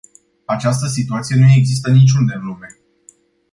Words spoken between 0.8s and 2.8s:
situație nu există niciunde în lume.